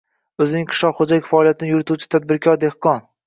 [0.45, 3.05] o‘zining qishloq xo‘jalik faoliyatini yurituvchi tadbirkor-dehqon.